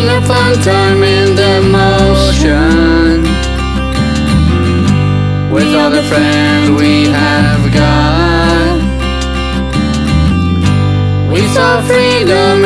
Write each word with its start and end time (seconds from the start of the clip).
spend 0.00 0.64
time 0.64 1.02
in 1.04 1.36
the 1.36 1.60
motion 1.70 3.22
with 5.52 5.72
all 5.74 5.90
the 5.90 6.02
friends 6.10 6.70
we 6.80 7.06
have 7.06 7.72
got. 7.72 8.80
We 11.30 11.46
saw 11.54 11.80
freedom 11.82 12.64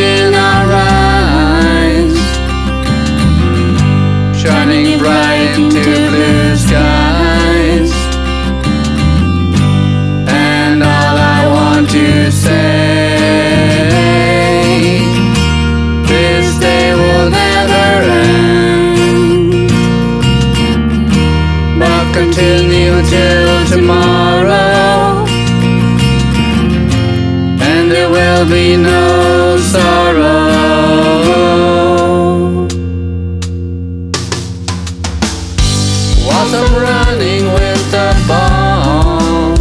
continue 22.18 23.00
till 23.08 23.64
tomorrow, 23.66 25.24
and 27.62 27.92
there 27.92 28.10
will 28.10 28.44
be 28.50 28.76
no 28.76 29.56
sorrow. 29.56 30.26
Whilst 36.26 36.54
I'm 36.60 36.74
running 36.88 37.44
with 37.58 37.82
the 37.92 38.08
ball, 38.26 39.52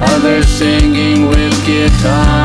others 0.00 0.46
singing 0.48 1.28
with 1.28 1.54
guitar. 1.66 2.35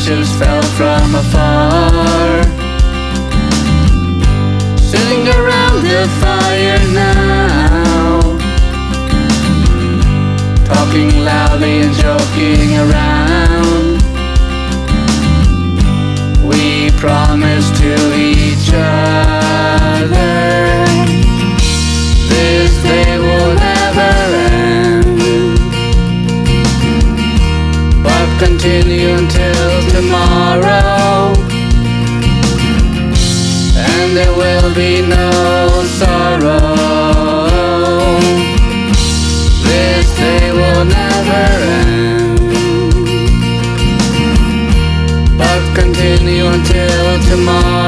Friendships 0.00 0.32
felt 0.38 0.64
from 0.64 1.14
afar. 1.14 2.42
Sitting 4.78 5.28
around 5.28 5.82
the 5.84 6.08
fire 6.20 6.78
now, 6.92 8.20
talking 10.64 11.24
loudly 11.24 11.82
and 11.82 11.94
joking 11.94 12.78
around. 12.78 14.00
We 16.48 16.90
promise 16.98 17.70
continue 28.80 29.12
until 29.12 29.90
tomorrow, 29.90 31.34
and 33.76 34.16
there 34.16 34.32
will 34.32 34.74
be 34.74 35.02
no 35.02 35.84
sorrow. 35.98 36.76
This 39.64 40.14
day 40.16 40.52
will 40.52 40.84
never 40.86 41.44
end, 41.84 42.40
but 45.36 45.74
continue 45.74 46.46
until 46.46 47.20
tomorrow 47.28 47.79